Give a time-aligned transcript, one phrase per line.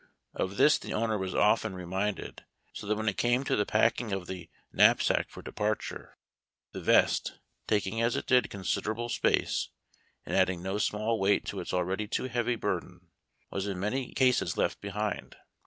[0.33, 3.67] Of this the owner was often re minded; so that when it came to the
[3.67, 6.17] packing of the knap sack for departure,
[6.71, 9.69] the vest, taking as it did considerable space,
[10.25, 13.09] and adding no small weight to his already too heavy burden,
[13.51, 15.35] was in many cases left behind.